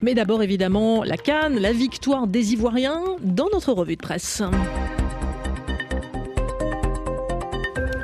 Mais 0.00 0.14
d'abord 0.14 0.44
évidemment 0.44 1.02
la 1.02 1.16
Cannes, 1.16 1.58
la 1.58 1.72
victoire 1.72 2.28
des 2.28 2.52
Ivoiriens 2.52 3.02
dans 3.20 3.48
notre 3.52 3.72
revue 3.72 3.96
de 3.96 4.00
presse. 4.00 4.44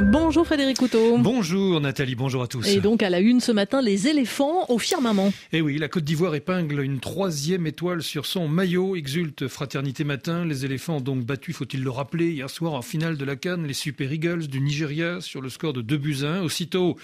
Bonjour 0.01 0.45
Frédéric 0.45 0.77
Couteau. 0.77 1.19
Bonjour 1.19 1.81
Nathalie, 1.81 2.17
bonjour 2.17 2.43
à 2.43 2.49
tous. 2.49 2.67
Et 2.67 2.81
donc 2.81 3.05
à 3.05 3.11
la 3.11 3.21
une 3.21 3.39
ce 3.39 3.53
matin, 3.53 3.81
les 3.81 4.09
éléphants 4.09 4.67
au 4.71 4.79
firmament. 4.81 5.33
Eh 5.53 5.61
oui, 5.61 5.79
la 5.79 5.87
Côte 5.87 6.03
d'Ivoire 6.03 6.35
épingle 6.35 6.81
une 6.81 6.99
troisième 6.99 7.65
étoile 7.65 8.03
sur 8.03 8.27
son 8.27 8.49
maillot, 8.49 8.97
exulte 8.97 9.47
Fraternité 9.47 10.03
Matin. 10.03 10.45
Les 10.45 10.65
éléphants 10.65 10.97
ont 10.97 11.01
donc 11.01 11.23
battu, 11.25 11.53
faut-il 11.53 11.85
le 11.85 11.91
rappeler, 11.91 12.33
hier 12.33 12.51
soir 12.51 12.73
en 12.73 12.83
finale 12.83 13.17
de 13.17 13.25
la 13.25 13.37
Cannes, 13.37 13.69
les 13.69 13.73
Super 13.73 14.13
Eagles 14.13 14.49
du 14.49 14.61
Nigeria 14.61 15.21
sur 15.21 15.41
le 15.41 15.49
score 15.49 15.73
de 15.73 15.81
2 15.81 15.97
buts 15.97 16.25
1. 16.25 16.43
Aussitôt, 16.43 16.97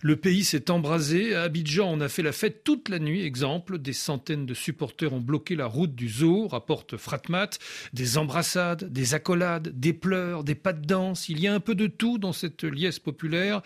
le 0.00 0.16
pays 0.16 0.44
s'est 0.44 0.70
embrasé. 0.70 1.34
À 1.34 1.42
Abidjan, 1.42 1.90
on 1.90 2.00
a 2.00 2.08
fait 2.08 2.22
la 2.22 2.32
fête 2.32 2.62
toute 2.62 2.88
la 2.88 3.00
nuit. 3.00 3.24
Exemple, 3.24 3.78
des 3.78 3.92
centaines 3.92 4.46
de 4.46 4.54
supporters 4.54 5.12
ont 5.12 5.20
bloqué 5.20 5.56
la 5.56 5.66
route 5.66 5.94
du 5.94 6.08
zoo, 6.08 6.46
rapporte 6.46 6.96
Fratmat. 6.96 7.50
Des 7.92 8.16
embrassades, 8.16 8.92
des 8.92 9.14
accolades, 9.14 9.68
des 9.78 9.92
pleurs, 9.92 10.44
des 10.44 10.54
pas 10.54 10.72
de 10.72 10.86
danse. 10.86 11.28
Il 11.28 11.40
y 11.40 11.48
a 11.48 11.54
un 11.54 11.60
peu 11.60 11.74
de 11.74 11.88
tout 11.88 12.18
dans 12.18 12.32
cette 12.32 12.62
liesse 12.62 13.00
populaire. 13.00 13.62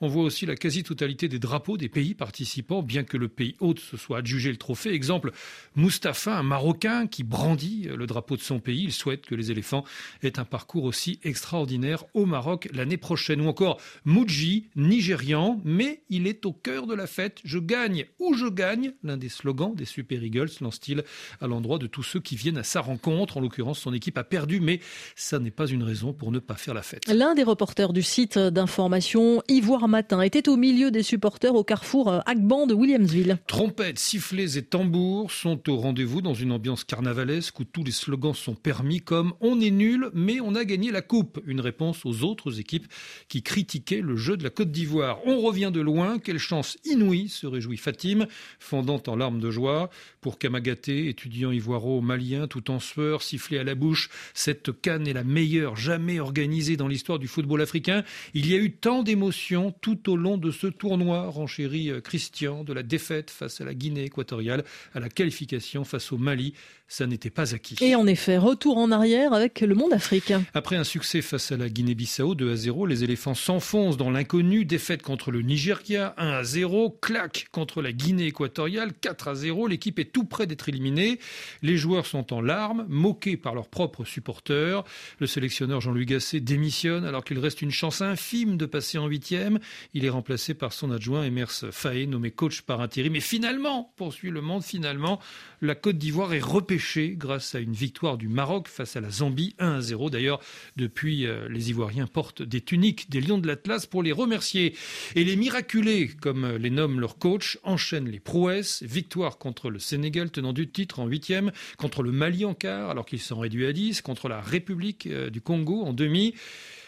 On 0.00 0.08
voit 0.08 0.24
aussi 0.24 0.44
la 0.44 0.56
quasi-totalité 0.56 1.28
des 1.28 1.38
drapeaux 1.38 1.76
des 1.76 1.88
pays 1.88 2.14
participants, 2.14 2.82
bien 2.82 3.04
que 3.04 3.16
le 3.16 3.28
pays 3.28 3.54
hôte 3.60 3.78
se 3.78 3.96
soit 3.96 4.18
adjugé 4.18 4.50
le 4.50 4.56
trophée. 4.56 4.92
Exemple, 4.92 5.30
Mustapha, 5.76 6.36
un 6.38 6.42
Marocain 6.42 7.06
qui 7.06 7.22
brandit 7.22 7.88
le 7.96 8.06
drapeau 8.06 8.36
de 8.36 8.42
son 8.42 8.58
pays. 8.58 8.84
Il 8.84 8.92
souhaite 8.92 9.24
que 9.24 9.34
les 9.34 9.52
éléphants 9.52 9.84
aient 10.22 10.40
un 10.40 10.44
parcours 10.44 10.84
aussi 10.84 11.20
extraordinaire 11.22 12.04
au 12.14 12.26
Maroc 12.26 12.68
l'année 12.72 12.96
prochaine. 12.96 13.40
Ou 13.40 13.48
encore 13.48 13.80
Muji, 14.04 14.68
Nigérian, 14.74 15.60
mais 15.76 16.02
il 16.08 16.26
est 16.26 16.46
au 16.46 16.52
cœur 16.52 16.86
de 16.86 16.94
la 16.94 17.06
fête. 17.06 17.38
Je 17.44 17.58
gagne 17.58 18.06
ou 18.18 18.34
je 18.34 18.46
gagne, 18.46 18.94
l'un 19.02 19.16
des 19.16 19.28
slogans 19.28 19.74
des 19.74 19.84
Super 19.84 20.24
Eagles, 20.24 20.48
lance-t-il 20.60 21.04
à 21.40 21.46
l'endroit 21.46 21.78
de 21.78 21.86
tous 21.86 22.02
ceux 22.02 22.20
qui 22.20 22.34
viennent 22.34 22.58
à 22.58 22.62
sa 22.62 22.80
rencontre. 22.80 23.36
En 23.36 23.40
l'occurrence, 23.40 23.78
son 23.80 23.92
équipe 23.92 24.16
a 24.18 24.24
perdu, 24.24 24.60
mais 24.60 24.80
ça 25.14 25.38
n'est 25.38 25.50
pas 25.50 25.66
une 25.66 25.82
raison 25.82 26.12
pour 26.14 26.32
ne 26.32 26.38
pas 26.38 26.54
faire 26.54 26.74
la 26.74 26.82
fête. 26.82 27.02
L'un 27.08 27.34
des 27.34 27.42
reporters 27.42 27.92
du 27.92 28.02
site 28.02 28.38
d'information 28.38 29.42
Ivoire 29.48 29.88
Matin 29.88 30.22
était 30.22 30.48
au 30.48 30.56
milieu 30.56 30.90
des 30.90 31.02
supporters 31.02 31.54
au 31.54 31.62
carrefour 31.62 32.22
Agban 32.26 32.66
de 32.66 32.74
Williamsville. 32.74 33.38
Trompettes, 33.46 33.98
sifflets 33.98 34.56
et 34.56 34.62
tambours 34.62 35.30
sont 35.30 35.68
au 35.68 35.76
rendez-vous 35.76 36.22
dans 36.22 36.34
une 36.34 36.52
ambiance 36.52 36.84
carnavalesque 36.84 37.60
où 37.60 37.64
tous 37.64 37.84
les 37.84 37.92
slogans 37.92 38.34
sont 38.34 38.54
permis 38.54 39.00
comme 39.00 39.34
on 39.40 39.60
est 39.60 39.70
nul 39.70 40.10
mais 40.14 40.40
on 40.40 40.54
a 40.54 40.64
gagné 40.64 40.90
la 40.90 41.02
coupe. 41.02 41.40
Une 41.46 41.60
réponse 41.60 42.04
aux 42.06 42.22
autres 42.22 42.60
équipes 42.60 42.86
qui 43.28 43.42
critiquaient 43.42 44.00
le 44.00 44.16
jeu 44.16 44.36
de 44.36 44.44
la 44.44 44.50
Côte 44.50 44.70
d'Ivoire. 44.70 45.18
On 45.26 45.40
revient 45.40 45.65
de 45.70 45.80
loin. 45.80 46.18
Quelle 46.18 46.38
chance 46.38 46.78
inouïe, 46.84 47.28
se 47.28 47.46
réjouit 47.46 47.76
Fatim, 47.76 48.26
fondant 48.58 49.02
en 49.06 49.16
larmes 49.16 49.40
de 49.40 49.50
joie. 49.50 49.90
Pour 50.20 50.38
Kamagaté, 50.38 51.08
étudiant 51.08 51.52
ivoiro 51.52 52.00
malien, 52.00 52.46
tout 52.48 52.70
en 52.70 52.80
sueur, 52.80 53.22
sifflé 53.22 53.58
à 53.58 53.64
la 53.64 53.74
bouche, 53.74 54.10
cette 54.34 54.80
canne 54.80 55.06
est 55.06 55.12
la 55.12 55.24
meilleure 55.24 55.76
jamais 55.76 56.20
organisée 56.20 56.76
dans 56.76 56.88
l'histoire 56.88 57.18
du 57.18 57.28
football 57.28 57.62
africain. 57.62 58.04
Il 58.34 58.50
y 58.50 58.54
a 58.54 58.58
eu 58.58 58.72
tant 58.72 59.02
d'émotions 59.02 59.72
tout 59.80 60.10
au 60.10 60.16
long 60.16 60.36
de 60.38 60.50
ce 60.50 60.66
tournoi, 60.66 61.28
renchérit 61.28 61.90
euh, 61.90 62.00
Christian, 62.00 62.64
de 62.64 62.72
la 62.72 62.82
défaite 62.82 63.30
face 63.30 63.60
à 63.60 63.64
la 63.64 63.74
Guinée 63.74 64.04
équatoriale 64.04 64.64
à 64.94 65.00
la 65.00 65.08
qualification 65.08 65.84
face 65.84 66.12
au 66.12 66.18
Mali. 66.18 66.54
Ça 66.88 67.06
n'était 67.06 67.30
pas 67.30 67.52
acquis. 67.52 67.76
Et 67.80 67.96
en 67.96 68.06
effet, 68.06 68.38
retour 68.38 68.78
en 68.78 68.92
arrière 68.92 69.32
avec 69.32 69.60
le 69.60 69.74
monde 69.74 69.92
africain. 69.92 70.44
Après 70.54 70.76
un 70.76 70.84
succès 70.84 71.20
face 71.20 71.50
à 71.50 71.56
la 71.56 71.68
Guinée-Bissau 71.68 72.36
2 72.36 72.52
à 72.52 72.56
0, 72.56 72.86
les 72.86 73.02
éléphants 73.02 73.34
s'enfoncent 73.34 73.96
dans 73.96 74.10
l'inconnu, 74.10 74.64
défaite 74.64 75.02
contre 75.02 75.32
le 75.32 75.42
Nigeria 75.56 76.12
1 76.18 76.28
à 76.32 76.44
0, 76.44 76.98
claque 77.00 77.46
contre 77.50 77.80
la 77.80 77.90
Guinée 77.90 78.26
équatoriale 78.26 78.92
4 78.92 79.28
à 79.28 79.34
0. 79.34 79.68
L'équipe 79.68 79.98
est 79.98 80.12
tout 80.12 80.24
près 80.24 80.46
d'être 80.46 80.68
éliminée. 80.68 81.18
Les 81.62 81.78
joueurs 81.78 82.04
sont 82.04 82.34
en 82.34 82.42
larmes, 82.42 82.84
moqués 82.90 83.38
par 83.38 83.54
leurs 83.54 83.68
propres 83.68 84.04
supporters. 84.04 84.84
Le 85.18 85.26
sélectionneur 85.26 85.80
Jean-Louis 85.80 86.04
Gasset 86.04 86.40
démissionne 86.40 87.06
alors 87.06 87.24
qu'il 87.24 87.38
reste 87.38 87.62
une 87.62 87.70
chance 87.70 88.02
infime 88.02 88.58
de 88.58 88.66
passer 88.66 88.98
en 88.98 89.06
huitième. 89.06 89.58
Il 89.94 90.04
est 90.04 90.10
remplacé 90.10 90.52
par 90.52 90.74
son 90.74 90.90
adjoint 90.90 91.24
Emers 91.24 91.64
Faé, 91.70 92.06
nommé 92.06 92.32
coach 92.32 92.60
par 92.60 92.82
intérim. 92.82 93.14
Mais 93.14 93.20
finalement, 93.20 93.94
poursuit 93.96 94.30
le 94.30 94.42
monde, 94.42 94.62
finalement, 94.62 95.20
la 95.62 95.74
Côte 95.74 95.96
d'Ivoire 95.96 96.34
est 96.34 96.40
repêchée 96.40 97.14
grâce 97.16 97.54
à 97.54 97.60
une 97.60 97.72
victoire 97.72 98.18
du 98.18 98.28
Maroc 98.28 98.68
face 98.68 98.94
à 98.96 99.00
la 99.00 99.08
Zambie 99.08 99.54
1 99.58 99.76
à 99.76 99.80
0. 99.80 100.10
D'ailleurs, 100.10 100.40
depuis, 100.76 101.26
euh, 101.26 101.48
les 101.48 101.70
Ivoiriens 101.70 102.06
portent 102.06 102.42
des 102.42 102.60
tuniques 102.60 103.08
des 103.08 103.22
Lions 103.22 103.38
de 103.38 103.46
l'Atlas 103.46 103.86
pour 103.86 104.02
les 104.02 104.12
remercier. 104.12 104.74
Et 105.14 105.24
les 105.24 105.34
miraculés, 105.46 106.08
comme 106.20 106.56
les 106.56 106.70
nomme 106.70 106.98
leur 106.98 107.18
coach, 107.18 107.56
enchaînent 107.62 108.08
les 108.08 108.18
prouesses. 108.18 108.82
Victoire 108.82 109.38
contre 109.38 109.70
le 109.70 109.78
Sénégal, 109.78 110.28
tenant 110.32 110.52
du 110.52 110.68
titre 110.68 110.98
en 110.98 111.06
huitième, 111.06 111.52
contre 111.78 112.02
le 112.02 112.10
Mali 112.10 112.44
en 112.44 112.52
quart, 112.52 112.90
alors 112.90 113.06
qu'ils 113.06 113.20
sont 113.20 113.38
réduits 113.38 113.64
à 113.66 113.72
10, 113.72 114.00
contre 114.00 114.28
la 114.28 114.40
République 114.40 115.06
euh, 115.06 115.30
du 115.30 115.40
Congo 115.40 115.84
en 115.84 115.92
demi. 115.92 116.34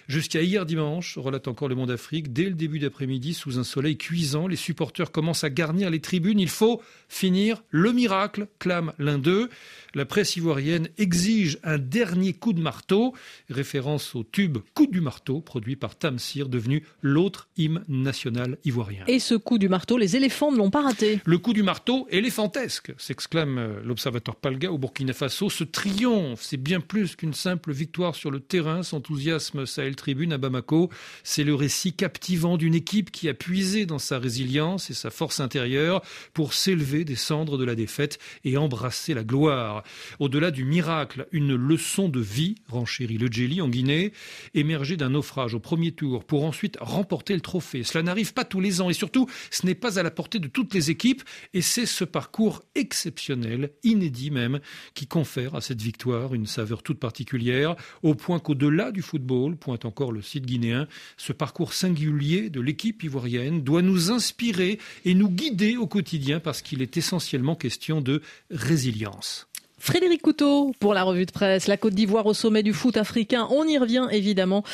Jusqu'à 0.09 0.41
hier 0.41 0.65
dimanche, 0.65 1.19
relate 1.19 1.49
encore 1.49 1.69
le 1.69 1.75
Monde 1.75 1.91
Afrique, 1.91 2.33
dès 2.33 2.45
le 2.45 2.55
début 2.55 2.79
d'après-midi, 2.79 3.35
sous 3.35 3.59
un 3.59 3.63
soleil 3.63 3.99
cuisant, 3.99 4.47
les 4.47 4.57
supporters 4.57 5.13
commencent 5.13 5.45
à 5.45 5.51
garnir 5.51 5.91
les 5.91 6.01
tribunes. 6.01 6.41
Il 6.41 6.49
faut 6.49 6.81
finir 7.11 7.63
le 7.69 7.93
miracle, 7.93 8.49
clame 8.59 8.95
l'un 8.99 9.19
d'eux. 9.19 9.51
La 9.95 10.07
presse 10.07 10.37
ivoirienne 10.37 10.89
exige 10.97 11.59
un 11.63 11.77
dernier 11.77 12.33
coup 12.33 12.55
de 12.55 12.61
marteau, 12.63 13.13
référence 13.51 14.15
au 14.15 14.25
tube 14.25 14.59
Coup 14.73 14.87
du 14.87 15.03
marteau, 15.03 15.43
produit 15.43 15.77
par 15.77 15.95
Tamsir, 15.95 16.49
devenu 16.49 16.85
l'autre 17.03 17.49
hymne 17.59 17.85
national 17.89 18.57
ivoirien. 18.65 19.05
Et 19.09 19.19
ce 19.19 19.35
coup 19.35 19.59
du 19.59 19.69
marteau, 19.69 19.99
les 19.99 20.17
éléphants 20.17 20.53
ne 20.53 20.57
l'ont 20.57 20.71
pas 20.71 20.83
raté. 20.83 21.21
Le 21.27 21.37
coup 21.37 21.53
du 21.53 21.63
marteau 21.63 22.07
éléphantesque, 22.11 22.95
s'exclame 22.97 23.59
euh, 23.59 23.81
l'observateur 23.85 24.37
Palga 24.37 24.73
au 24.73 24.79
Burkina 24.79 25.13
Faso. 25.13 25.51
Ce 25.51 25.65
triomphe, 25.65 26.43
c'est 26.43 26.57
bien 26.57 26.81
plus 26.81 27.15
qu'une 27.15 27.35
simple 27.35 27.73
victoire 27.73 28.15
sur 28.15 28.31
le 28.31 28.41
terrain, 28.41 28.83
s'enthousiasme 28.83 29.67
Sahel 29.67 29.98
Tribune 29.99 30.33
à 30.33 30.39
Bamako. 30.39 30.89
C'est 31.23 31.45
le 31.45 31.55
récit 31.55 31.93
captivant 31.93 32.57
d'une 32.57 32.75
équipe 32.75 33.11
qui 33.11 33.29
a 33.29 33.35
puisé 33.35 33.85
dans 33.85 33.99
sa 33.99 34.19
résilience 34.19 34.91
et 34.91 34.95
sa 34.95 35.11
force 35.11 35.41
intérieure 35.41 36.03
pour 36.33 36.55
s'élever 36.55 37.05
des 37.05 37.17
cendres 37.17 37.59
de 37.59 37.65
la 37.65 37.75
défaite 37.75 38.19
et 38.45 38.57
embrasser 38.57 39.13
la 39.13 39.25
gloire. 39.25 39.83
Au-delà 40.19 40.51
du 40.51 40.65
miracle, 40.65 41.27
une 41.33 41.55
leçon 41.55 42.09
de 42.09 42.21
vie, 42.21 42.55
renchérit 42.69 43.19
le 43.19 43.31
Jelly 43.31 43.61
en 43.61 43.69
Guinée, 43.69 44.13
émergée 44.55 44.97
d'un 44.97 45.11
naufrage 45.11 45.55
au 45.55 45.61
premier 45.61 45.93
tour 45.93 46.25
pour 46.25 46.45
ensuite 46.45 46.79
remporter 46.81 47.35
le 47.35 47.41
trophée. 47.41 47.83
Cela 47.83 48.03
n'arrive 48.03 48.33
pas 48.33 48.45
tous 48.45 48.61
les 48.61 48.81
ans 48.81 48.89
et 48.89 48.95
surtout, 48.95 49.29
ce 49.51 49.67
n'est 49.67 49.75
pas 49.75 49.99
à 49.99 50.03
la 50.03 50.11
portée 50.11 50.39
de 50.39 50.49
toutes 50.49 50.73
les 50.75 50.91
équipes 50.91 51.23
et 51.53 51.63
c'est 51.63 51.87
ce 51.87 52.05
parcours 52.05 52.63
exceptionnel, 52.75 53.71
inédit 53.83 54.31
même, 54.31 54.61
qui 54.95 55.07
confère 55.07 55.55
à 55.55 55.61
cette 55.61 55.83
victoire 55.83 56.35
une 56.35 56.47
saveur 56.47 56.83
toute 56.83 57.01
particulière, 57.01 57.75
au 58.03 58.15
point 58.15 58.39
qu'au-delà 58.39 58.93
du 58.93 59.03
football, 59.03 59.57
pointe 59.57 59.85
encore 59.89 60.13
le 60.13 60.23
site 60.23 60.47
guinéen, 60.47 60.87
ce 61.17 61.33
parcours 61.33 61.75
singulier 61.75 62.51
de 62.51 62.61
l'équipe 62.61 63.03
ivoirienne 63.03 63.63
doit 63.63 63.83
nous 63.83 64.13
inspirer 64.13 64.79
et 65.05 65.15
nous 65.15 65.29
guider 65.29 65.77
au 65.77 65.87
quotidien 65.87 66.39
parce 66.39 66.63
qu'il 66.63 66.83
est 66.83 66.97
essentiellement 66.97 67.57
question 67.57 68.01
de 68.01 68.23
résilience. 68.51 69.48
Frédéric 69.79 70.23
Couteau 70.23 70.73
pour 70.81 70.95
la 70.95 71.03
revue 71.03 71.27
de 71.27 71.31
presse. 71.31 71.67
La 71.67 71.77
Côte 71.77 71.95
d'Ivoire 71.95 72.27
au 72.27 72.35
sommet 72.35 72.63
du 72.63 72.73
foot 72.73 72.97
africain. 72.97 73.47
On 73.51 73.65
y 73.67 73.79
revient 73.79 74.07
évidemment 74.11 74.65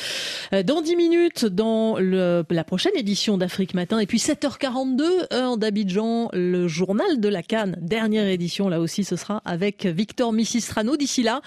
euh, 0.53 0.63
dans 0.63 0.81
10 0.81 0.95
minutes 0.95 1.45
dans 1.45 1.97
le, 1.97 2.43
la 2.49 2.63
prochaine 2.63 2.93
édition 2.95 3.37
d'Afrique 3.37 3.73
Matin. 3.73 3.99
Et 3.99 4.07
puis 4.07 4.17
7h42, 4.17 5.33
heure 5.33 5.57
d'Abidjan, 5.57 6.29
le 6.33 6.67
journal 6.67 7.19
de 7.19 7.29
la 7.29 7.43
Cannes. 7.43 7.77
Dernière 7.81 8.27
édition, 8.27 8.69
là 8.69 8.79
aussi, 8.79 9.03
ce 9.03 9.15
sera 9.15 9.41
avec 9.45 9.85
Victor 9.85 10.33
Missistrano. 10.33 10.97
D'ici 10.97 11.23
là, 11.23 11.41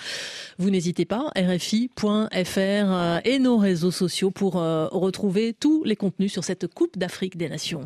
vous 0.59 0.71
n'hésitez 0.71 1.05
pas, 1.05 1.31
rfi.fr 1.37 2.29
euh, 2.33 3.19
et 3.25 3.39
nos 3.39 3.59
réseaux 3.59 3.91
sociaux 3.91 4.31
pour 4.31 4.57
euh, 4.57 4.89
retrouver 4.91 5.55
tous 5.59 5.85
les 5.85 5.97
contenus 5.97 6.33
sur 6.33 6.45
cette 6.45 6.67
Coupe 6.67 6.99
d'Afrique 6.99 7.37
des 7.37 7.49
Nations. 7.49 7.83